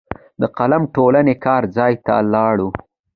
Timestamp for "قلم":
0.57-0.83